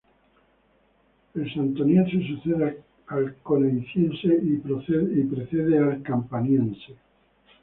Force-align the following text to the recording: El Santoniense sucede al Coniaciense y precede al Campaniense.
El 1.35 1.53
Santoniense 1.53 2.25
sucede 2.25 2.81
al 3.05 3.35
Coniaciense 3.43 4.35
y 4.41 4.57
precede 5.27 5.77
al 5.77 6.01
Campaniense. 6.01 6.95